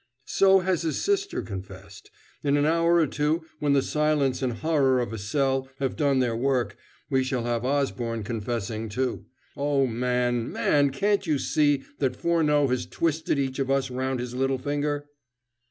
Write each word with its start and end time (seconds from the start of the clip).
"So 0.25 0.61
has 0.61 0.81
his 0.81 0.99
sister 0.99 1.43
confessed. 1.43 2.09
In 2.43 2.57
an 2.57 2.65
hour 2.65 2.95
or 2.95 3.05
two, 3.05 3.45
when 3.59 3.73
the 3.73 3.83
silence 3.83 4.41
and 4.41 4.53
horror 4.53 4.99
of 4.99 5.13
a 5.13 5.19
cell 5.19 5.69
have 5.77 5.95
done 5.95 6.17
their 6.17 6.35
work, 6.35 6.75
we 7.11 7.23
shall 7.23 7.43
have 7.43 7.63
Osborne 7.63 8.23
confessing, 8.23 8.89
too. 8.89 9.25
Oh, 9.55 9.85
man, 9.85 10.51
man, 10.51 10.89
can't 10.89 11.27
you 11.27 11.37
see 11.37 11.83
that 11.99 12.15
Furneaux 12.15 12.65
has 12.69 12.87
twisted 12.87 13.37
each 13.37 13.59
of 13.59 13.69
us 13.69 13.91
round 13.91 14.19
his 14.19 14.33
little 14.33 14.57
finger?" 14.57 15.05